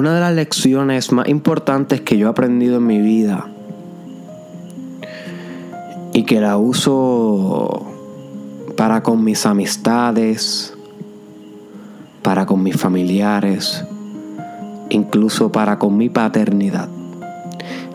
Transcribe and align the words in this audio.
Una 0.00 0.14
de 0.14 0.20
las 0.20 0.32
lecciones 0.34 1.12
más 1.12 1.28
importantes 1.28 2.00
que 2.00 2.16
yo 2.16 2.26
he 2.26 2.30
aprendido 2.30 2.78
en 2.78 2.86
mi 2.86 3.02
vida 3.02 3.48
y 6.14 6.22
que 6.22 6.40
la 6.40 6.56
uso 6.56 7.86
para 8.78 9.02
con 9.02 9.22
mis 9.22 9.44
amistades, 9.44 10.72
para 12.22 12.46
con 12.46 12.62
mis 12.62 12.78
familiares, 12.78 13.84
incluso 14.88 15.52
para 15.52 15.78
con 15.78 15.98
mi 15.98 16.08
paternidad, 16.08 16.88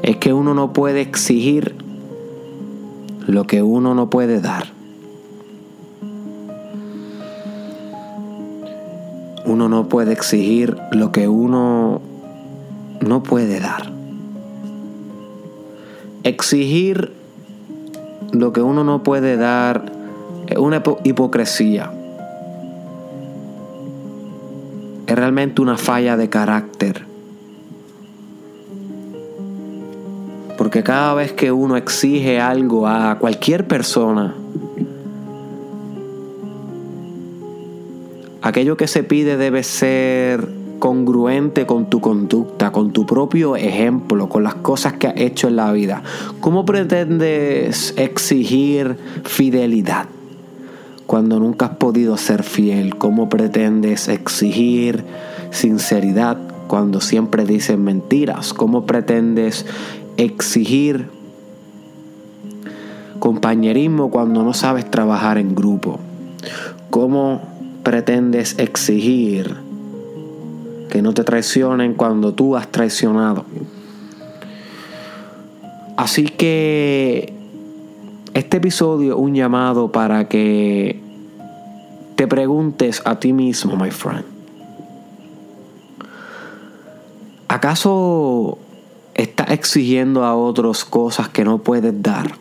es 0.03 0.17
que 0.17 0.31
uno 0.31 0.53
no 0.53 0.73
puede 0.73 1.01
exigir 1.01 1.75
lo 3.25 3.47
que 3.47 3.63
uno 3.63 3.95
no 3.95 4.11
puede 4.11 4.41
dar. 4.41 4.74
Uno 9.55 9.69
no 9.69 9.87
puede 9.87 10.11
exigir 10.11 10.75
lo 10.91 11.13
que 11.13 11.29
uno 11.29 12.01
no 12.99 13.23
puede 13.23 13.61
dar. 13.61 13.89
Exigir 16.23 17.13
lo 18.33 18.51
que 18.51 18.61
uno 18.61 18.83
no 18.83 19.01
puede 19.01 19.37
dar 19.37 19.93
es 20.47 20.57
una 20.57 20.83
hipocresía. 21.05 21.89
Es 25.07 25.15
realmente 25.15 25.61
una 25.61 25.77
falla 25.77 26.17
de 26.17 26.27
carácter. 26.27 27.05
Porque 30.57 30.83
cada 30.83 31.13
vez 31.13 31.31
que 31.31 31.53
uno 31.53 31.77
exige 31.77 32.41
algo 32.41 32.89
a 32.89 33.19
cualquier 33.19 33.65
persona, 33.65 34.35
aquello 38.55 38.77
que 38.77 38.87
se 38.87 39.03
pide 39.03 39.35
debe 39.35 39.63
ser 39.63 40.47
congruente 40.79 41.65
con 41.65 41.89
tu 41.89 41.99
conducta, 41.99 42.71
con 42.71 42.93
tu 42.93 43.05
propio 43.05 43.57
ejemplo, 43.57 44.29
con 44.29 44.43
las 44.43 44.55
cosas 44.55 44.93
que 44.93 45.07
has 45.07 45.17
hecho 45.17 45.49
en 45.49 45.57
la 45.57 45.73
vida. 45.73 46.03
¿Cómo 46.39 46.63
pretendes 46.63 47.93
exigir 47.97 48.95
fidelidad 49.25 50.05
cuando 51.05 51.37
nunca 51.37 51.65
has 51.65 51.75
podido 51.75 52.15
ser 52.15 52.43
fiel? 52.43 52.95
¿Cómo 52.95 53.27
pretendes 53.27 54.07
exigir 54.07 55.03
sinceridad 55.51 56.37
cuando 56.67 57.01
siempre 57.01 57.43
dices 57.43 57.77
mentiras? 57.77 58.53
¿Cómo 58.53 58.85
pretendes 58.85 59.65
exigir 60.15 61.09
compañerismo 63.19 64.09
cuando 64.09 64.43
no 64.43 64.53
sabes 64.53 64.89
trabajar 64.89 65.39
en 65.39 65.55
grupo? 65.55 65.99
¿Cómo 66.89 67.54
pretendes 67.85 68.57
exigir 68.57 69.55
que 70.89 71.01
no 71.01 71.13
te 71.13 71.23
traicionen 71.23 71.93
cuando 71.93 72.33
tú 72.33 72.57
has 72.57 72.69
traicionado? 72.69 73.45
Así 75.95 76.25
que 76.25 77.33
este 78.33 78.57
episodio 78.57 79.13
es 79.13 79.19
un 79.19 79.35
llamado 79.35 79.93
para 79.93 80.27
que 80.27 80.99
te 82.17 82.27
preguntes 82.27 83.01
a 83.05 83.19
ti 83.19 83.31
mismo, 83.31 83.77
my 83.77 83.91
friend. 83.91 84.25
¿Acaso 87.47 88.57
estás 89.13 89.51
exigiendo 89.51 90.25
a 90.25 90.35
otros 90.35 90.83
cosas 90.83 91.29
que 91.29 91.45
no 91.45 91.59
puedes 91.59 92.01
dar? 92.01 92.35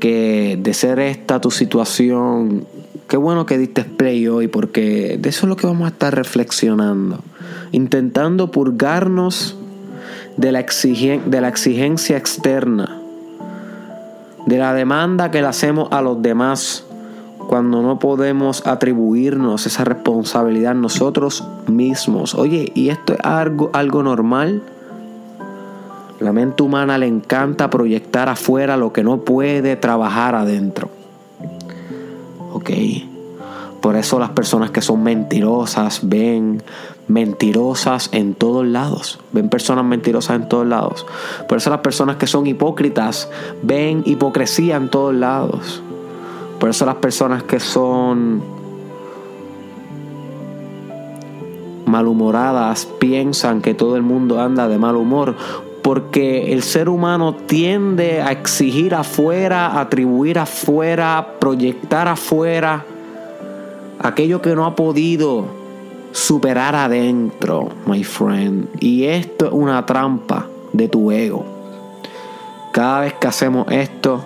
Porque 0.00 0.58
de 0.58 0.72
ser 0.72 0.98
esta 0.98 1.42
tu 1.42 1.50
situación, 1.50 2.64
qué 3.06 3.18
bueno 3.18 3.44
que 3.44 3.58
diste 3.58 3.84
play 3.84 4.28
hoy, 4.28 4.48
porque 4.48 5.18
de 5.20 5.28
eso 5.28 5.44
es 5.44 5.48
lo 5.50 5.56
que 5.56 5.66
vamos 5.66 5.84
a 5.84 5.88
estar 5.88 6.14
reflexionando. 6.14 7.22
Intentando 7.70 8.50
purgarnos 8.50 9.58
de 10.38 10.52
la, 10.52 10.64
de 10.64 11.40
la 11.42 11.48
exigencia 11.48 12.16
externa, 12.16 12.98
de 14.46 14.56
la 14.56 14.72
demanda 14.72 15.30
que 15.30 15.42
le 15.42 15.48
hacemos 15.48 15.88
a 15.92 16.00
los 16.00 16.22
demás 16.22 16.86
cuando 17.46 17.82
no 17.82 17.98
podemos 17.98 18.66
atribuirnos 18.66 19.66
esa 19.66 19.84
responsabilidad 19.84 20.74
nosotros 20.74 21.44
mismos. 21.66 22.34
Oye, 22.34 22.72
¿y 22.74 22.88
esto 22.88 23.12
es 23.12 23.20
algo, 23.22 23.68
algo 23.74 24.02
normal? 24.02 24.62
La 26.20 26.32
mente 26.32 26.62
humana 26.62 26.98
le 26.98 27.06
encanta 27.06 27.70
proyectar 27.70 28.28
afuera 28.28 28.76
lo 28.76 28.92
que 28.92 29.02
no 29.02 29.22
puede 29.22 29.76
trabajar 29.76 30.34
adentro. 30.34 30.90
Ok. 32.52 32.70
Por 33.80 33.96
eso 33.96 34.18
las 34.18 34.30
personas 34.30 34.70
que 34.70 34.82
son 34.82 35.02
mentirosas 35.02 36.00
ven 36.02 36.62
mentirosas 37.08 38.10
en 38.12 38.34
todos 38.34 38.66
lados. 38.66 39.18
Ven 39.32 39.48
personas 39.48 39.86
mentirosas 39.86 40.36
en 40.36 40.48
todos 40.48 40.66
lados. 40.66 41.06
Por 41.48 41.56
eso 41.56 41.70
las 41.70 41.80
personas 41.80 42.16
que 42.16 42.26
son 42.26 42.46
hipócritas 42.46 43.30
ven 43.62 44.02
hipocresía 44.04 44.76
en 44.76 44.90
todos 44.90 45.14
lados. 45.14 45.82
Por 46.58 46.68
eso 46.68 46.84
las 46.84 46.96
personas 46.96 47.42
que 47.42 47.58
son 47.58 48.42
malhumoradas 51.86 52.86
piensan 52.98 53.62
que 53.62 53.72
todo 53.72 53.96
el 53.96 54.02
mundo 54.02 54.38
anda 54.38 54.68
de 54.68 54.78
mal 54.78 54.96
humor. 54.96 55.34
Porque 55.82 56.52
el 56.52 56.62
ser 56.62 56.88
humano 56.88 57.34
tiende 57.34 58.20
a 58.20 58.32
exigir 58.32 58.94
afuera, 58.94 59.80
atribuir 59.80 60.38
afuera, 60.38 61.34
proyectar 61.38 62.06
afuera 62.08 62.84
aquello 64.00 64.40
que 64.40 64.54
no 64.54 64.64
ha 64.64 64.74
podido 64.74 65.44
superar 66.12 66.74
adentro, 66.74 67.68
my 67.86 68.02
friend. 68.02 68.68
Y 68.80 69.04
esto 69.04 69.46
es 69.46 69.52
una 69.52 69.84
trampa 69.86 70.46
de 70.72 70.88
tu 70.88 71.10
ego. 71.12 71.44
Cada 72.72 73.00
vez 73.00 73.14
que 73.14 73.26
hacemos 73.26 73.66
esto, 73.70 74.24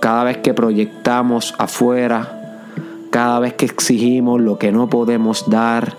cada 0.00 0.24
vez 0.24 0.38
que 0.38 0.54
proyectamos 0.54 1.54
afuera, 1.58 2.36
cada 3.10 3.38
vez 3.38 3.54
que 3.54 3.66
exigimos 3.66 4.40
lo 4.40 4.58
que 4.58 4.72
no 4.72 4.88
podemos 4.88 5.48
dar, 5.48 5.94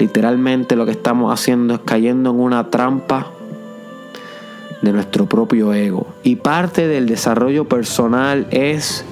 literalmente 0.00 0.76
lo 0.76 0.86
que 0.86 0.92
estamos 0.92 1.32
haciendo 1.32 1.74
es 1.74 1.80
cayendo 1.80 2.30
en 2.30 2.40
una 2.40 2.70
trampa 2.70 3.26
de 4.80 4.92
nuestro 4.92 5.26
propio 5.26 5.74
ego. 5.74 6.06
Y 6.22 6.36
parte 6.36 6.88
del 6.88 7.06
desarrollo 7.06 7.68
personal 7.68 8.46
es 8.50 9.04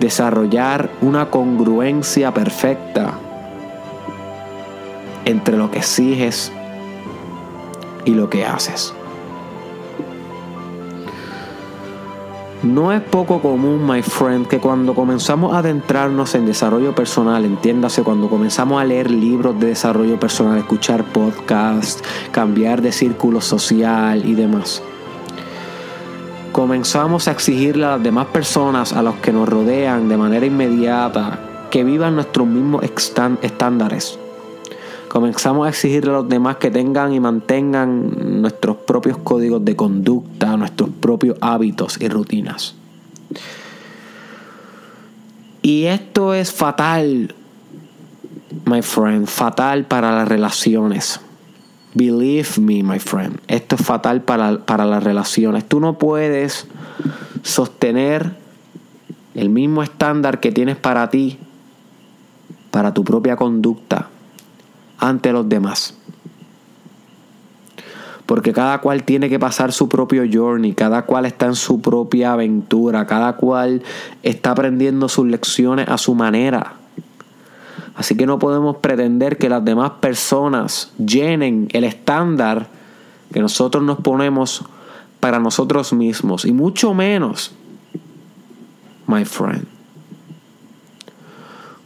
desarrollar 0.00 0.90
una 1.02 1.30
congruencia 1.30 2.32
perfecta 2.32 3.14
entre 5.24 5.56
lo 5.56 5.70
que 5.70 5.78
exiges 5.78 6.50
y 8.04 8.12
lo 8.12 8.30
que 8.30 8.46
haces. 8.46 8.94
No 12.66 12.90
es 12.90 13.00
poco 13.00 13.40
común, 13.40 13.86
my 13.86 14.02
friend, 14.02 14.48
que 14.48 14.58
cuando 14.58 14.92
comenzamos 14.92 15.54
a 15.54 15.58
adentrarnos 15.58 16.34
en 16.34 16.46
desarrollo 16.46 16.96
personal, 16.96 17.44
entiéndase, 17.44 18.02
cuando 18.02 18.28
comenzamos 18.28 18.82
a 18.82 18.84
leer 18.84 19.08
libros 19.08 19.58
de 19.60 19.68
desarrollo 19.68 20.18
personal, 20.18 20.58
escuchar 20.58 21.04
podcasts, 21.04 22.02
cambiar 22.32 22.82
de 22.82 22.90
círculo 22.90 23.40
social 23.40 24.24
y 24.26 24.34
demás, 24.34 24.82
comenzamos 26.50 27.28
a 27.28 27.30
exigirle 27.30 27.84
a 27.84 27.90
las 27.90 28.02
demás 28.02 28.26
personas, 28.26 28.92
a 28.92 29.00
los 29.00 29.14
que 29.16 29.32
nos 29.32 29.48
rodean 29.48 30.08
de 30.08 30.16
manera 30.16 30.44
inmediata, 30.44 31.38
que 31.70 31.84
vivan 31.84 32.16
nuestros 32.16 32.48
mismos 32.48 32.82
estándares. 33.42 34.18
Comenzamos 35.08 35.66
a 35.66 35.70
exigirle 35.70 36.10
a 36.10 36.14
los 36.14 36.28
demás 36.28 36.56
que 36.56 36.70
tengan 36.70 37.12
y 37.12 37.20
mantengan 37.20 38.40
nuestros 38.42 38.76
propios 38.78 39.18
códigos 39.18 39.64
de 39.64 39.76
conducta, 39.76 40.56
nuestros 40.56 40.90
propios 40.90 41.36
hábitos 41.40 42.00
y 42.00 42.08
rutinas. 42.08 42.74
Y 45.62 45.86
esto 45.86 46.34
es 46.34 46.52
fatal, 46.52 47.34
my 48.64 48.82
friend, 48.82 49.26
fatal 49.26 49.84
para 49.84 50.12
las 50.12 50.28
relaciones. 50.28 51.20
Believe 51.94 52.48
me, 52.60 52.82
my 52.82 52.98
friend. 52.98 53.40
Esto 53.48 53.76
es 53.76 53.82
fatal 53.82 54.22
para, 54.22 54.58
para 54.64 54.84
las 54.84 55.02
relaciones. 55.02 55.66
Tú 55.66 55.80
no 55.80 55.98
puedes 55.98 56.66
sostener 57.42 58.36
el 59.34 59.48
mismo 59.48 59.82
estándar 59.82 60.40
que 60.40 60.52
tienes 60.52 60.76
para 60.76 61.10
ti, 61.10 61.38
para 62.70 62.92
tu 62.94 63.04
propia 63.04 63.36
conducta, 63.36 64.08
ante 64.98 65.32
los 65.32 65.48
demás. 65.48 65.94
Porque 68.26 68.52
cada 68.52 68.80
cual 68.80 69.04
tiene 69.04 69.28
que 69.28 69.38
pasar 69.38 69.72
su 69.72 69.88
propio 69.88 70.24
journey, 70.30 70.72
cada 70.72 71.02
cual 71.02 71.26
está 71.26 71.46
en 71.46 71.54
su 71.54 71.80
propia 71.80 72.32
aventura, 72.32 73.06
cada 73.06 73.36
cual 73.36 73.82
está 74.22 74.50
aprendiendo 74.50 75.08
sus 75.08 75.26
lecciones 75.26 75.88
a 75.88 75.96
su 75.96 76.14
manera. 76.14 76.74
Así 77.94 78.16
que 78.16 78.26
no 78.26 78.38
podemos 78.38 78.76
pretender 78.76 79.38
que 79.38 79.48
las 79.48 79.64
demás 79.64 79.92
personas 80.00 80.92
llenen 80.98 81.68
el 81.72 81.84
estándar 81.84 82.68
que 83.32 83.40
nosotros 83.40 83.82
nos 83.82 83.98
ponemos 84.00 84.64
para 85.20 85.38
nosotros 85.38 85.92
mismos. 85.92 86.44
Y 86.44 86.52
mucho 86.52 86.94
menos, 86.94 87.52
my 89.06 89.24
friend, 89.24 89.66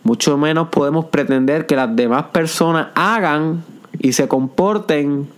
mucho 0.02 0.38
menos 0.38 0.68
podemos 0.68 1.06
pretender 1.06 1.66
que 1.66 1.76
las 1.76 1.94
demás 1.94 2.24
personas 2.32 2.88
hagan 2.94 3.62
y 3.98 4.12
se 4.12 4.28
comporten 4.28 5.28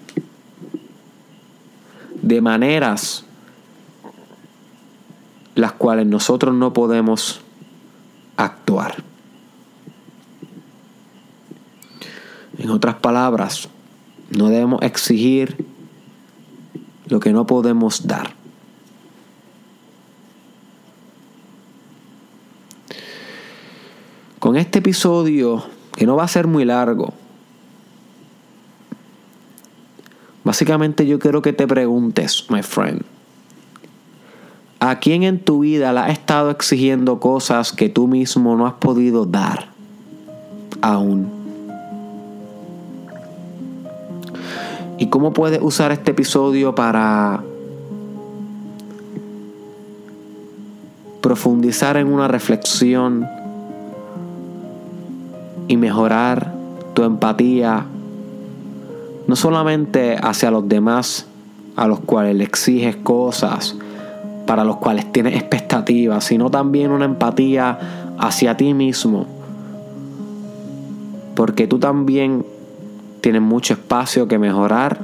de 2.23 2.41
maneras 2.41 3.25
las 5.55 5.73
cuales 5.73 6.07
nosotros 6.07 6.55
no 6.55 6.73
podemos 6.73 7.41
actuar. 8.37 9.03
En 12.59 12.71
otras 12.71 12.95
palabras, 12.97 13.69
no 14.31 14.49
debemos 14.49 14.81
exigir 14.83 15.67
lo 17.09 17.21
que 17.21 17.33
no 17.33 17.47
podemos 17.47 18.07
dar. 18.07 18.42
Este 24.63 24.79
episodio, 24.79 25.65
que 25.95 26.07
no 26.07 26.17
va 26.17 26.25
a 26.25 26.29
ser 26.29 26.47
muy 26.47 26.65
largo, 26.65 27.13
básicamente 30.45 31.07
yo 31.07 31.19
quiero 31.19 31.43
que 31.43 31.53
te 31.53 31.67
preguntes, 31.67 32.47
my 32.49 32.63
friend, 32.63 33.03
¿a 34.81 34.99
quién 34.99 35.25
en 35.25 35.41
tu 35.41 35.61
vida 35.61 35.93
le 35.93 36.01
has 36.01 36.11
estado 36.11 36.51
exigiendo 36.51 37.21
cosas 37.21 37.73
que 37.73 37.89
tú 37.89 38.09
mismo 38.09 38.57
no 38.57 38.67
has 38.67 38.75
podido 38.75 39.27
dar 39.27 39.69
aún? 40.81 41.29
¿Y 44.99 45.09
cómo 45.09 45.33
puedes 45.33 45.61
usar 45.61 45.91
este 45.91 46.13
episodio 46.13 46.75
para 46.77 47.43
profundizar 51.21 51.97
en 51.97 52.07
una 52.07 52.29
reflexión 52.29 53.27
mejorar 55.83 56.55
tu 56.95 57.03
empatía, 57.03 57.87
no 59.27 59.35
solamente 59.35 60.17
hacia 60.17 60.53
los 60.53 60.69
demás 60.69 61.27
a 61.75 61.89
los 61.89 61.99
cuales 61.99 62.37
le 62.37 62.45
exiges 62.45 62.95
cosas, 62.95 63.75
para 64.47 64.63
los 64.63 64.77
cuales 64.77 65.11
tienes 65.11 65.35
expectativas, 65.35 66.23
sino 66.23 66.51
también 66.51 66.93
una 66.93 67.05
empatía 67.05 68.15
hacia 68.17 68.57
ti 68.57 68.75
mismo. 68.75 69.27
Porque 71.35 71.67
tú 71.67 71.81
también 71.81 72.47
tienes 73.21 73.43
mucho 73.43 73.75
espacio 73.75 74.29
que 74.29 74.39
mejorar, 74.39 75.01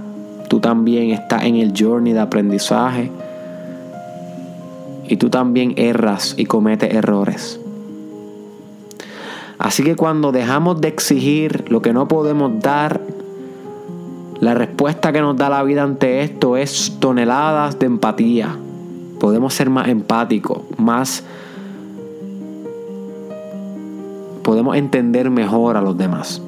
tú 0.49 0.61
también 0.61 1.11
estás 1.11 1.43
en 1.43 1.57
el 1.57 1.73
journey 1.77 2.13
de 2.13 2.21
aprendizaje 2.21 3.11
y 5.09 5.17
tú 5.17 5.29
también 5.29 5.75
erras 5.77 6.35
y 6.37 6.45
cometes 6.45 6.95
errores. 6.95 7.59
Así 9.59 9.83
que 9.83 9.97
cuando 9.97 10.31
dejamos 10.31 10.81
de 10.81 10.89
exigir 10.89 11.65
lo 11.69 11.83
que 11.83 11.93
no 11.93 12.07
podemos 12.07 12.61
dar, 12.61 13.01
la 14.41 14.55
respuesta 14.55 15.13
que 15.13 15.21
nos 15.21 15.37
da 15.37 15.49
la 15.49 15.65
vida 15.65 15.83
ante 15.83 16.23
esto 16.23 16.57
es 16.57 16.97
toneladas 17.01 17.79
de 17.81 17.87
empatía. 17.87 18.57
Podemos 19.19 19.55
ser 19.55 19.69
más 19.69 19.89
empáticos, 19.89 20.63
más... 20.77 21.25
Podemos 24.45 24.77
entender 24.77 25.29
mejor 25.29 25.77
a 25.77 25.83
los 25.83 25.99
demás. 25.99 26.41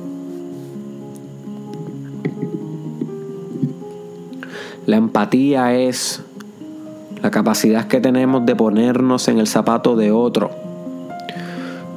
La 4.87 4.97
empatía 4.97 5.75
es 5.75 6.23
la 7.23 7.31
capacidad 7.31 7.89
que 7.89 8.01
tenemos 8.01 8.47
de 8.47 8.55
ponernos 8.55 9.29
en 9.29 9.39
el 9.39 9.47
zapato 9.47 9.97
de 9.97 10.13
otro 10.13 10.60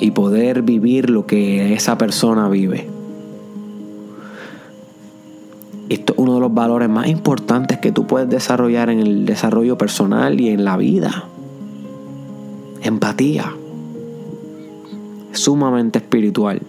y 0.04 0.12
poder 0.12 0.64
vivir 0.64 1.10
lo 1.10 1.26
que 1.26 1.74
esa 1.74 1.98
persona 1.98 2.50
vive. 2.50 2.90
Esto 5.88 6.12
es 6.12 6.20
uno 6.20 6.34
de 6.34 6.40
los 6.42 6.54
valores 6.54 6.90
más 6.90 7.08
importantes 7.08 7.78
que 7.78 7.94
tú 7.94 8.06
puedes 8.06 8.28
desarrollar 8.28 8.90
en 8.90 9.00
el 9.00 9.26
desarrollo 9.26 9.78
personal 9.78 10.42
y 10.42 10.50
en 10.50 10.66
la 10.66 10.76
vida. 10.76 11.24
Empatía. 12.82 13.54
Sumamente 15.32 16.00
espiritual. 16.00 16.62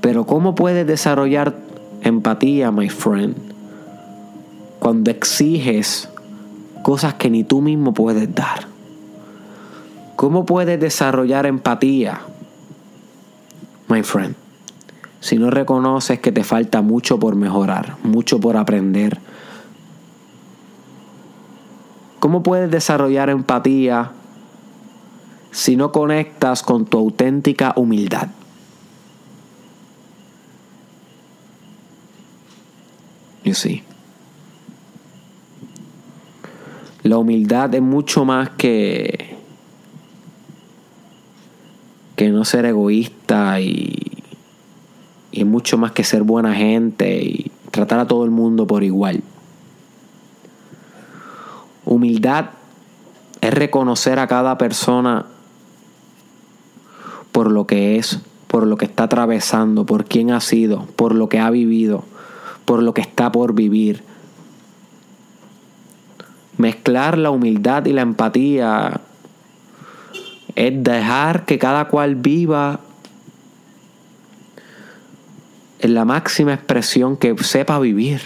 Pero 0.00 0.26
¿cómo 0.26 0.56
puedes 0.56 0.88
desarrollar 0.88 1.54
empatía, 2.02 2.72
my 2.72 2.88
friend? 2.88 3.36
Cuando 4.80 5.12
exiges 5.12 6.08
cosas 6.82 7.14
que 7.14 7.30
ni 7.30 7.44
tú 7.44 7.60
mismo 7.60 7.94
puedes 7.94 8.34
dar. 8.34 8.69
¿Cómo 10.20 10.44
puedes 10.44 10.78
desarrollar 10.78 11.46
empatía, 11.46 12.20
my 13.88 14.02
friend? 14.02 14.34
Si 15.18 15.38
no 15.38 15.48
reconoces 15.48 16.20
que 16.20 16.30
te 16.30 16.44
falta 16.44 16.82
mucho 16.82 17.18
por 17.18 17.36
mejorar, 17.36 17.96
mucho 18.02 18.38
por 18.38 18.58
aprender. 18.58 19.18
¿Cómo 22.18 22.42
puedes 22.42 22.70
desarrollar 22.70 23.30
empatía 23.30 24.12
si 25.52 25.76
no 25.76 25.90
conectas 25.90 26.62
con 26.62 26.84
tu 26.84 26.98
auténtica 26.98 27.72
humildad? 27.76 28.28
You 33.42 33.54
see. 33.54 33.82
La 37.04 37.16
humildad 37.16 37.74
es 37.74 37.80
mucho 37.80 38.26
más 38.26 38.50
que 38.50 39.29
que 42.20 42.28
no 42.28 42.44
ser 42.44 42.66
egoísta 42.66 43.62
y, 43.62 43.96
y 45.32 45.44
mucho 45.44 45.78
más 45.78 45.92
que 45.92 46.04
ser 46.04 46.22
buena 46.22 46.54
gente 46.54 47.22
y 47.22 47.50
tratar 47.70 47.98
a 47.98 48.06
todo 48.06 48.24
el 48.24 48.30
mundo 48.30 48.66
por 48.66 48.84
igual. 48.84 49.22
Humildad 51.86 52.50
es 53.40 53.54
reconocer 53.54 54.18
a 54.18 54.26
cada 54.26 54.58
persona 54.58 55.24
por 57.32 57.50
lo 57.50 57.66
que 57.66 57.96
es, 57.96 58.20
por 58.48 58.66
lo 58.66 58.76
que 58.76 58.84
está 58.84 59.04
atravesando, 59.04 59.86
por 59.86 60.04
quién 60.04 60.30
ha 60.30 60.40
sido, 60.40 60.84
por 60.96 61.14
lo 61.14 61.30
que 61.30 61.38
ha 61.38 61.48
vivido, 61.48 62.04
por 62.66 62.82
lo 62.82 62.92
que 62.92 63.00
está 63.00 63.32
por 63.32 63.54
vivir. 63.54 64.04
Mezclar 66.58 67.16
la 67.16 67.30
humildad 67.30 67.86
y 67.86 67.94
la 67.94 68.02
empatía 68.02 69.00
es 70.56 70.82
dejar 70.82 71.44
que 71.44 71.58
cada 71.58 71.86
cual 71.86 72.16
viva 72.16 72.80
en 75.80 75.94
la 75.94 76.04
máxima 76.04 76.54
expresión 76.54 77.16
que 77.16 77.36
sepa 77.42 77.78
vivir, 77.78 78.20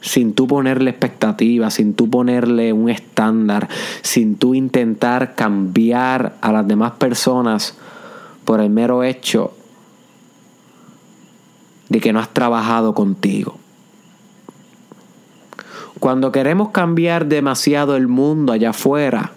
sin 0.00 0.34
tú 0.34 0.46
ponerle 0.46 0.90
expectativas, 0.90 1.74
sin 1.74 1.94
tú 1.94 2.10
ponerle 2.10 2.72
un 2.72 2.90
estándar, 2.90 3.68
sin 4.02 4.36
tú 4.36 4.54
intentar 4.54 5.34
cambiar 5.34 6.36
a 6.40 6.52
las 6.52 6.66
demás 6.66 6.92
personas 6.92 7.76
por 8.44 8.60
el 8.60 8.70
mero 8.70 9.02
hecho 9.02 9.52
de 11.88 12.00
que 12.00 12.12
no 12.12 12.20
has 12.20 12.32
trabajado 12.32 12.94
contigo. 12.94 13.58
Cuando 16.00 16.30
queremos 16.30 16.70
cambiar 16.70 17.26
demasiado 17.26 17.96
el 17.96 18.06
mundo 18.06 18.52
allá 18.52 18.70
afuera, 18.70 19.32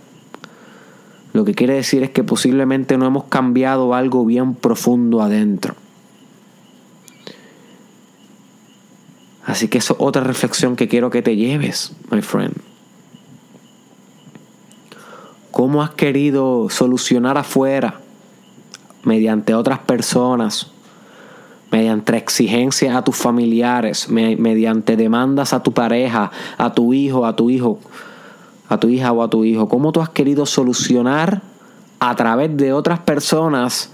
lo 1.34 1.46
que 1.46 1.54
quiere 1.54 1.76
decir 1.76 2.04
es 2.04 2.10
que 2.10 2.24
posiblemente 2.24 2.98
no 2.98 3.06
hemos 3.06 3.26
cambiado 3.26 3.94
algo 3.94 4.26
bien 4.26 4.56
profundo 4.56 5.22
adentro. 5.22 5.76
Así 9.46 9.68
que 9.68 9.80
eso 9.80 9.94
es 9.94 10.00
otra 10.00 10.24
reflexión 10.24 10.76
que 10.76 10.88
quiero 10.88 11.10
que 11.10 11.22
te 11.22 11.36
lleves, 11.36 11.94
my 12.12 12.22
friend. 12.22 12.54
¿Cómo 15.52 15.82
has 15.82 15.92
querido 15.92 16.70
solucionar 16.70 17.38
afuera 17.38 18.00
mediante 19.04 19.56
otras 19.56 19.80
personas, 19.80 20.72
mediante 21.72 22.16
exigencias 22.16 22.96
a 22.96 23.04
tus 23.04 23.16
familiares, 23.16 24.10
mediante 24.10 24.96
demandas 24.96 25.54
a 25.54 25.64
tu 25.64 25.74
pareja, 25.74 26.32
a 26.58 26.74
tu 26.74 26.94
hijo, 26.94 27.26
a 27.26 27.36
tu 27.36 27.50
hijo? 27.50 27.80
A 28.70 28.80
tu 28.80 28.88
hija 28.88 29.12
o 29.12 29.24
a 29.24 29.30
tu 29.30 29.44
hijo, 29.44 29.68
cómo 29.68 29.92
tú 29.92 30.02
has 30.02 30.10
querido 30.10 30.46
solucionar 30.46 31.42
a 32.00 32.16
través 32.16 32.56
de 32.56 32.72
otras 32.72 33.00
personas 33.00 33.92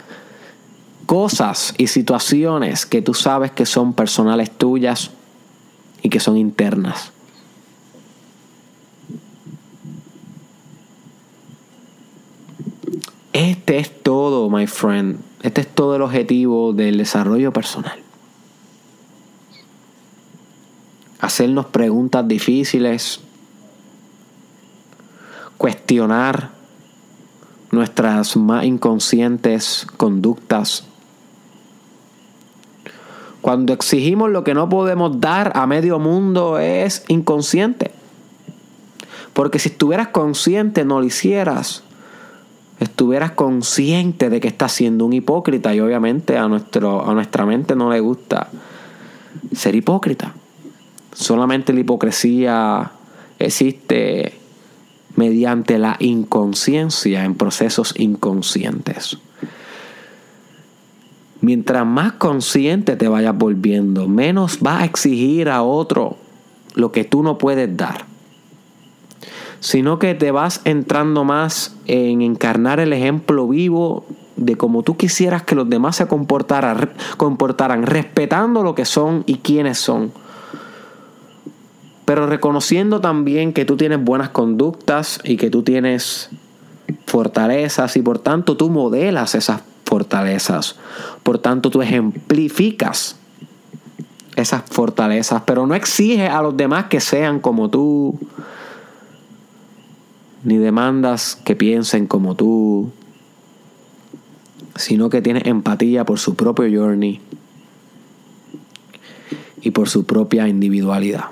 cosas 1.05 1.73
y 1.77 1.87
situaciones 1.87 2.85
que 2.85 3.01
tú 3.01 3.13
sabes 3.13 3.51
que 3.51 3.65
son 3.65 3.93
personales 3.93 4.51
tuyas 4.51 5.11
y 6.01 6.09
que 6.09 6.19
son 6.19 6.37
internas. 6.37 7.11
Este 13.33 13.79
es 13.79 14.01
todo, 14.01 14.49
my 14.49 14.67
friend. 14.67 15.19
Este 15.41 15.61
es 15.61 15.67
todo 15.67 15.95
el 15.95 16.01
objetivo 16.01 16.73
del 16.73 16.97
desarrollo 16.97 17.51
personal. 17.51 17.99
Hacernos 21.19 21.65
preguntas 21.65 22.27
difíciles, 22.27 23.21
cuestionar 25.57 26.51
nuestras 27.71 28.37
más 28.37 28.65
inconscientes 28.65 29.87
conductas 29.97 30.85
Cuando 33.45 33.73
exigimos 33.73 34.31
lo 34.31 34.43
que 34.43 34.55
no 34.55 34.69
podemos 34.69 35.21
dar 35.21 35.51
a 35.55 35.67
medio 35.67 35.99
mundo 35.99 36.57
es 36.57 37.03
inconsciente. 37.09 37.91
Porque 39.33 39.59
si 39.59 39.69
estuvieras 39.69 40.07
consciente 40.07 40.83
no 40.83 40.99
lo 40.99 41.05
hicieras. 41.05 41.83
Estuvieras 42.79 43.33
consciente 43.33 44.31
de 44.31 44.39
que 44.39 44.47
estás 44.47 44.71
siendo 44.71 45.05
un 45.05 45.13
hipócrita 45.13 45.75
y 45.75 45.79
obviamente 45.79 46.39
a, 46.39 46.47
nuestro, 46.47 47.07
a 47.07 47.13
nuestra 47.13 47.45
mente 47.45 47.75
no 47.75 47.91
le 47.91 47.99
gusta 47.99 48.47
ser 49.53 49.75
hipócrita. 49.75 50.33
Solamente 51.13 51.71
la 51.71 51.81
hipocresía 51.81 52.91
existe 53.37 54.39
mediante 55.15 55.77
la 55.77 55.97
inconsciencia 55.99 57.23
en 57.23 57.35
procesos 57.35 57.93
inconscientes. 57.97 59.17
Mientras 61.41 61.85
más 61.85 62.13
consciente 62.13 62.95
te 62.95 63.07
vayas 63.07 63.37
volviendo, 63.37 64.07
menos 64.07 64.59
vas 64.61 64.81
a 64.81 64.85
exigir 64.85 65.49
a 65.49 65.61
otro 65.61 66.17
lo 66.73 66.91
que 66.91 67.03
tú 67.03 67.23
no 67.23 67.37
puedes 67.37 67.75
dar. 67.77 68.05
Sino 69.59 69.99
que 69.99 70.15
te 70.15 70.31
vas 70.31 70.61
entrando 70.65 71.23
más 71.23 71.75
en 71.87 72.21
encarnar 72.21 72.79
el 72.79 72.93
ejemplo 72.93 73.47
vivo 73.47 74.05
de 74.35 74.55
cómo 74.57 74.83
tú 74.83 74.97
quisieras 74.97 75.43
que 75.43 75.55
los 75.55 75.69
demás 75.69 75.95
se 75.95 76.07
comportaran, 76.07 76.91
comportaran 77.17 77.83
respetando 77.83 78.63
lo 78.63 78.75
que 78.75 78.85
son 78.85 79.23
y 79.25 79.35
quiénes 79.35 79.77
son. 79.77 80.11
Pero 82.05 82.27
reconociendo 82.27 83.01
también 83.01 83.51
que 83.51 83.65
tú 83.65 83.77
tienes 83.77 84.03
buenas 84.03 84.29
conductas 84.29 85.19
y 85.23 85.37
que 85.37 85.49
tú 85.49 85.63
tienes 85.63 86.29
fortalezas 87.07 87.97
y 87.97 88.01
por 88.01 88.19
tanto 88.19 88.57
tú 88.57 88.69
modelas 88.69 89.35
esas 89.35 89.61
fortalezas. 89.85 90.75
Por 91.23 91.39
tanto 91.39 91.69
tú 91.69 91.81
ejemplificas 91.81 93.17
esas 94.35 94.63
fortalezas, 94.69 95.43
pero 95.45 95.65
no 95.65 95.75
exiges 95.75 96.29
a 96.29 96.41
los 96.41 96.55
demás 96.57 96.85
que 96.85 96.99
sean 96.99 97.39
como 97.39 97.69
tú, 97.69 98.19
ni 100.43 100.57
demandas 100.57 101.37
que 101.43 101.55
piensen 101.55 102.05
como 102.05 102.35
tú, 102.35 102.91
sino 104.75 105.09
que 105.09 105.21
tienes 105.21 105.45
empatía 105.45 106.05
por 106.05 106.19
su 106.19 106.35
propio 106.35 106.65
journey 106.69 107.21
y 109.61 109.71
por 109.71 109.87
su 109.87 110.05
propia 110.05 110.47
individualidad. 110.47 111.29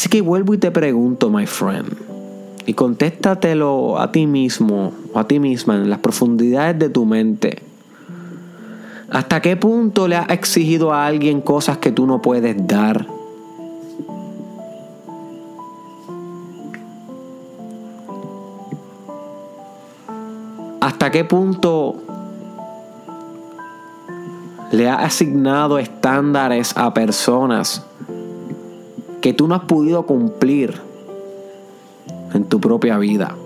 Así 0.00 0.08
que 0.08 0.22
vuelvo 0.22 0.54
y 0.54 0.56
te 0.56 0.70
pregunto, 0.70 1.28
my 1.28 1.44
friend, 1.44 1.94
y 2.64 2.72
contéstatelo 2.72 4.00
a 4.00 4.10
ti 4.10 4.26
mismo 4.26 4.94
o 5.12 5.18
a 5.18 5.28
ti 5.28 5.38
misma 5.38 5.74
en 5.74 5.90
las 5.90 5.98
profundidades 5.98 6.78
de 6.78 6.88
tu 6.88 7.04
mente. 7.04 7.62
¿Hasta 9.10 9.42
qué 9.42 9.58
punto 9.58 10.08
le 10.08 10.16
has 10.16 10.30
exigido 10.30 10.94
a 10.94 11.04
alguien 11.04 11.42
cosas 11.42 11.76
que 11.76 11.92
tú 11.92 12.06
no 12.06 12.22
puedes 12.22 12.66
dar? 12.66 13.06
¿Hasta 20.80 21.10
qué 21.10 21.26
punto 21.26 21.96
le 24.72 24.88
has 24.88 25.04
asignado 25.04 25.78
estándares 25.78 26.74
a 26.74 26.94
personas 26.94 27.84
que 29.20 29.32
tú 29.32 29.48
no 29.48 29.54
has 29.54 29.64
podido 29.64 30.06
cumplir 30.06 30.80
en 32.32 32.44
tu 32.44 32.60
propia 32.60 32.98
vida? 32.98 33.36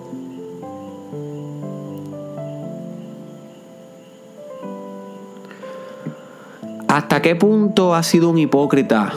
¿Hasta 6.89 7.21
qué 7.23 7.35
punto 7.35 7.95
has 7.95 8.07
sido 8.07 8.31
un 8.31 8.39
hipócrita, 8.39 9.13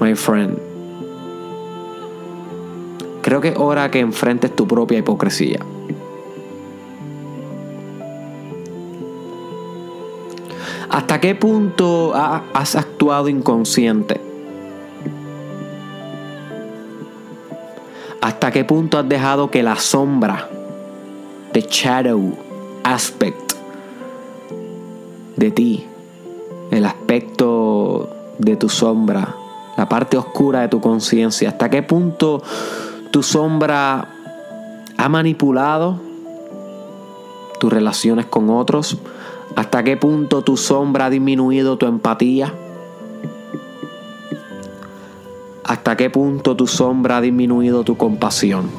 my 0.00 0.16
friend? 0.16 0.58
Creo 3.22 3.40
que 3.40 3.50
es 3.50 3.56
hora 3.56 3.88
que 3.90 4.00
enfrentes 4.00 4.56
tu 4.56 4.66
propia 4.66 4.98
hipocresía. 4.98 5.60
¿Hasta 10.90 11.20
qué 11.20 11.36
punto 11.36 12.12
has 12.14 12.74
actuado 12.74 13.28
inconsciente? 13.28 14.31
¿Hasta 18.22 18.50
qué 18.50 18.64
punto 18.64 18.98
has 18.98 19.08
dejado 19.08 19.50
que 19.50 19.62
la 19.62 19.76
sombra, 19.76 20.48
the 21.52 21.60
shadow 21.60 22.34
aspect 22.84 23.52
de 25.36 25.50
ti, 25.50 25.84
el 26.70 26.86
aspecto 26.86 28.08
de 28.38 28.56
tu 28.56 28.70
sombra, 28.70 29.34
la 29.76 29.88
parte 29.88 30.16
oscura 30.16 30.62
de 30.62 30.68
tu 30.68 30.80
conciencia, 30.80 31.50
hasta 31.50 31.68
qué 31.68 31.82
punto 31.82 32.42
tu 33.10 33.22
sombra 33.22 34.08
ha 34.96 35.08
manipulado 35.10 36.00
tus 37.60 37.70
relaciones 37.70 38.24
con 38.24 38.48
otros, 38.48 38.96
¿Hasta 39.56 39.82
qué 39.84 39.96
punto 39.96 40.42
tu 40.42 40.56
sombra 40.56 41.06
ha 41.06 41.10
disminuido 41.10 41.76
tu 41.76 41.86
empatía? 41.86 42.54
¿Hasta 45.92 46.04
qué 46.04 46.08
punto 46.08 46.56
tu 46.56 46.66
sombra 46.66 47.18
ha 47.18 47.20
disminuido 47.20 47.84
tu 47.84 47.98
compasión? 47.98 48.70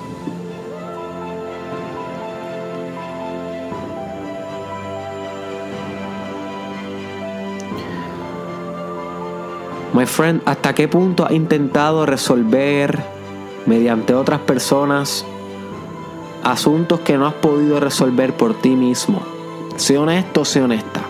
My 9.93 10.07
friend, 10.07 10.41
¿hasta 10.45 10.73
qué 10.73 10.87
punto 10.87 11.23
has 11.23 11.33
intentado 11.33 12.07
resolver 12.07 12.99
mediante 13.67 14.15
otras 14.15 14.39
personas 14.39 15.23
asuntos 16.43 17.01
que 17.01 17.15
no 17.19 17.27
has 17.27 17.35
podido 17.35 17.79
resolver 17.79 18.35
por 18.35 18.55
ti 18.55 18.75
mismo? 18.75 19.21
Sé 19.75 19.99
honesto, 19.99 20.45
sé 20.45 20.63
honesta. 20.63 21.01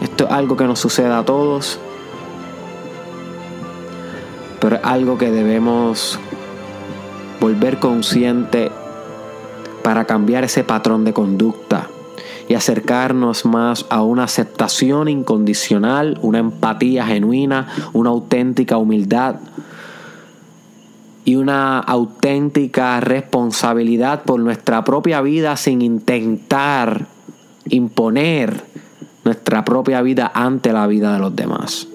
Esto 0.00 0.24
es 0.24 0.30
algo 0.32 0.56
que 0.56 0.64
nos 0.64 0.80
sucede 0.80 1.14
a 1.14 1.24
todos, 1.24 1.78
pero 4.64 4.76
es 4.76 4.82
algo 4.82 5.18
que 5.18 5.30
debemos 5.30 6.18
volver 7.38 7.78
consciente 7.78 8.70
para 9.82 10.06
cambiar 10.06 10.44
ese 10.44 10.64
patrón 10.64 11.04
de 11.04 11.12
conducta 11.12 11.88
y 12.48 12.54
acercarnos 12.54 13.44
más 13.44 13.84
a 13.90 14.00
una 14.00 14.24
aceptación 14.24 15.08
incondicional, 15.08 16.18
una 16.22 16.38
empatía 16.38 17.04
genuina, 17.04 17.68
una 17.92 18.08
auténtica 18.08 18.78
humildad 18.78 19.34
y 21.26 21.36
una 21.36 21.78
auténtica 21.80 23.00
responsabilidad 23.00 24.22
por 24.22 24.40
nuestra 24.40 24.82
propia 24.82 25.20
vida 25.20 25.58
sin 25.58 25.82
intentar 25.82 27.04
imponer 27.68 28.64
nuestra 29.26 29.62
propia 29.62 30.00
vida 30.00 30.32
ante 30.34 30.72
la 30.72 30.86
vida 30.86 31.12
de 31.12 31.18
los 31.18 31.36
demás. 31.36 31.88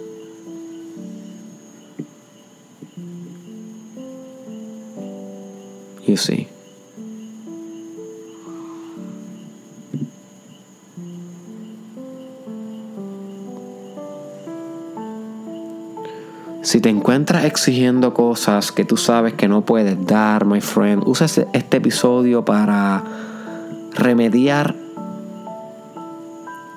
Si 16.62 16.82
te 16.82 16.90
encuentras 16.90 17.46
exigiendo 17.46 18.14
cosas 18.14 18.72
que 18.72 18.86
tú 18.86 18.96
sabes 18.96 19.34
que 19.34 19.48
no 19.48 19.66
puedes 19.66 20.06
dar, 20.06 20.46
my 20.46 20.62
friend, 20.62 21.04
usa 21.06 21.26
este 21.26 21.78
episodio 21.78 22.46
para 22.46 23.04
remediar 23.94 24.76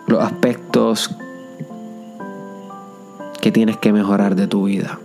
los 0.07 0.23
aspectos 0.23 1.15
que 3.41 3.53
tienes 3.53 3.77
que 3.77 3.93
mejorar 3.93 4.35
de 4.35 4.47
tu 4.47 4.65
vida. 4.65 4.99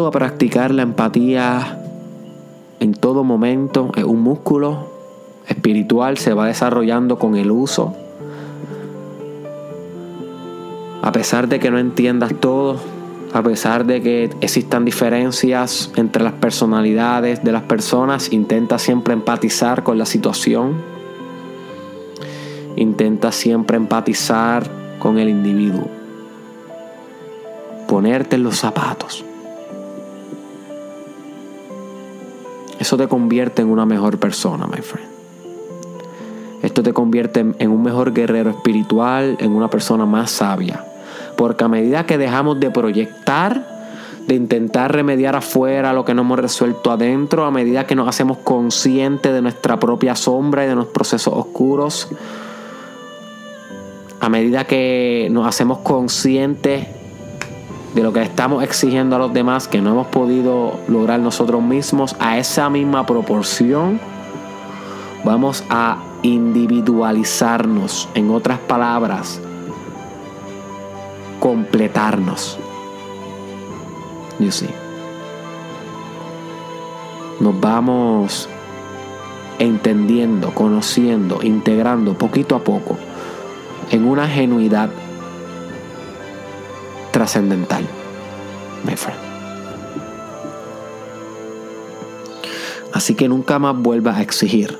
A 0.00 0.10
practicar 0.10 0.72
la 0.72 0.82
empatía 0.82 1.78
en 2.80 2.94
todo 2.94 3.24
momento. 3.24 3.92
Es 3.96 4.04
un 4.04 4.20
músculo 4.20 4.88
espiritual, 5.46 6.18
se 6.18 6.34
va 6.34 6.46
desarrollando 6.46 7.18
con 7.18 7.36
el 7.36 7.50
uso 7.50 7.94
a 11.02 11.10
pesar 11.10 11.48
de 11.48 11.58
que 11.58 11.70
no 11.70 11.78
entiendas 11.78 12.32
todo, 12.38 12.76
a 13.32 13.42
pesar 13.42 13.84
de 13.84 14.00
que 14.00 14.30
existan 14.40 14.84
diferencias 14.84 15.90
entre 15.96 16.22
las 16.22 16.34
personalidades 16.34 17.42
de 17.42 17.50
las 17.50 17.62
personas, 17.62 18.32
intenta 18.32 18.78
siempre 18.78 19.12
empatizar 19.12 19.82
con 19.82 19.98
la 19.98 20.06
situación. 20.06 20.80
Intenta 22.76 23.32
siempre 23.32 23.76
empatizar 23.76 24.70
con 25.00 25.18
el 25.18 25.28
individuo. 25.28 25.88
Ponerte 27.88 28.36
en 28.36 28.44
los 28.44 28.56
zapatos. 28.56 29.24
Eso 32.82 32.96
te 32.96 33.06
convierte 33.06 33.62
en 33.62 33.70
una 33.70 33.86
mejor 33.86 34.18
persona, 34.18 34.66
my 34.66 34.82
friend. 34.82 35.08
Esto 36.62 36.82
te 36.82 36.92
convierte 36.92 37.38
en 37.56 37.70
un 37.70 37.80
mejor 37.80 38.12
guerrero 38.12 38.50
espiritual, 38.50 39.36
en 39.38 39.52
una 39.52 39.70
persona 39.70 40.04
más 40.04 40.32
sabia. 40.32 40.84
Porque 41.36 41.62
a 41.62 41.68
medida 41.68 42.06
que 42.06 42.18
dejamos 42.18 42.58
de 42.58 42.72
proyectar, 42.72 43.64
de 44.26 44.34
intentar 44.34 44.92
remediar 44.92 45.36
afuera 45.36 45.92
lo 45.92 46.04
que 46.04 46.12
no 46.12 46.22
hemos 46.22 46.40
resuelto 46.40 46.90
adentro, 46.90 47.44
a 47.44 47.52
medida 47.52 47.86
que 47.86 47.94
nos 47.94 48.08
hacemos 48.08 48.38
conscientes 48.38 49.32
de 49.32 49.42
nuestra 49.42 49.78
propia 49.78 50.16
sombra 50.16 50.64
y 50.64 50.66
de 50.66 50.74
nuestros 50.74 50.92
procesos 50.92 51.34
oscuros, 51.36 52.08
a 54.18 54.28
medida 54.28 54.64
que 54.64 55.28
nos 55.30 55.46
hacemos 55.46 55.78
conscientes 55.78 56.88
de 57.94 58.02
lo 58.02 58.12
que 58.12 58.22
estamos 58.22 58.62
exigiendo 58.62 59.16
a 59.16 59.18
los 59.18 59.32
demás 59.32 59.68
que 59.68 59.80
no 59.80 59.90
hemos 59.90 60.06
podido 60.08 60.80
lograr 60.88 61.20
nosotros 61.20 61.62
mismos, 61.62 62.16
a 62.18 62.38
esa 62.38 62.70
misma 62.70 63.04
proporción 63.06 64.00
vamos 65.24 65.64
a 65.68 65.98
individualizarnos. 66.22 68.08
En 68.14 68.30
otras 68.30 68.58
palabras, 68.60 69.40
completarnos. 71.40 72.58
You. 74.38 74.50
Nos 77.40 77.60
vamos 77.60 78.48
entendiendo, 79.58 80.54
conociendo, 80.54 81.40
integrando 81.42 82.14
poquito 82.14 82.56
a 82.56 82.60
poco 82.60 82.96
en 83.90 84.06
una 84.06 84.26
genuidad 84.26 84.90
trascendental, 87.12 87.84
my 88.84 88.96
friend. 88.96 89.20
Así 92.92 93.14
que 93.14 93.28
nunca 93.28 93.58
más 93.58 93.76
vuelvas 93.76 94.16
a 94.16 94.22
exigir 94.22 94.76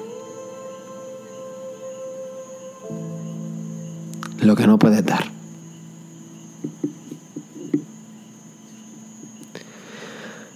lo 4.41 4.57
que 4.57 4.67
no 4.67 4.79
puedes 4.79 5.05
dar. 5.05 5.25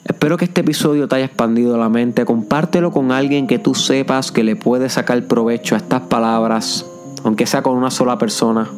Espero 0.05 0.37
que 0.37 0.47
este 0.47 0.63
episodio 0.63 1.07
te 1.07 1.17
haya 1.17 1.27
expandido 1.27 1.77
la 1.79 1.89
mente. 1.89 2.25
Compártelo 2.25 2.91
con 2.91 3.13
alguien 3.13 3.47
que 3.47 3.61
tú 3.61 3.75
sepas 3.75 4.33
que 4.33 4.43
le 4.43 4.57
puede 4.57 4.89
sacar 4.89 5.23
provecho 5.27 5.77
a 5.77 5.79
estas 5.79 6.03
palabras 6.03 6.85
aunque 7.27 7.47
sea 7.47 7.61
con 7.61 7.77
una 7.77 7.91
sola 7.91 8.19
persona. 8.19 8.69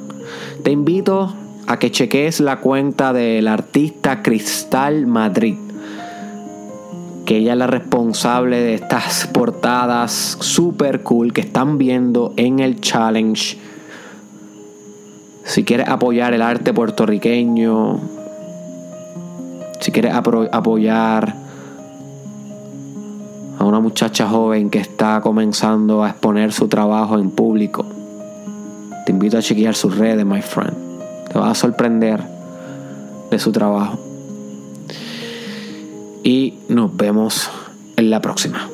Te 0.63 0.71
invito 0.71 1.35
a 1.69 1.79
que 1.79 1.91
cheques 1.91 2.41
la 2.41 2.61
cuenta 2.61 3.13
del 3.13 3.47
artista 3.47 4.23
Cristal 4.23 5.07
Madrid, 5.07 5.55
que 7.27 7.37
ella 7.37 7.53
es 7.53 7.59
la 7.59 7.67
responsable 7.67 8.59
de 8.59 8.73
estas 8.73 9.27
portadas 9.27 10.39
super 10.41 11.03
cool 11.03 11.35
que 11.35 11.43
están 11.43 11.77
viendo 11.77 12.33
en 12.39 12.61
el 12.61 12.81
challenge. 12.81 13.59
Si 15.45 15.63
quieres 15.65 15.89
apoyar 15.89 16.33
el 16.33 16.41
arte 16.41 16.73
puertorriqueño, 16.73 18.01
si 19.81 19.93
quieres 19.93 20.15
apoyar 20.15 21.35
a 23.59 23.65
una 23.65 23.81
muchacha 23.81 24.27
joven 24.27 24.71
que 24.71 24.79
está 24.79 25.21
comenzando 25.21 26.03
a 26.03 26.09
exponer 26.09 26.51
su 26.51 26.67
trabajo 26.67 27.19
en 27.19 27.31
público, 27.31 27.85
te 29.05 29.13
invito 29.13 29.37
a 29.37 29.43
chequear 29.43 29.75
sus 29.75 29.99
redes, 29.99 30.25
my 30.25 30.41
friend. 30.41 30.88
Te 31.33 31.39
vas 31.39 31.51
a 31.51 31.55
sorprender 31.55 32.23
de 33.31 33.39
su 33.39 33.53
trabajo. 33.53 33.99
Y 36.25 36.55
nos 36.69 36.97
vemos 36.97 37.51
en 37.97 38.11
la 38.11 38.21
próxima. 38.21 38.69